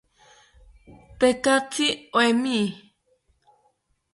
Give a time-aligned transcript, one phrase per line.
[1.19, 1.87] Tekatzi
[2.19, 2.59] oemi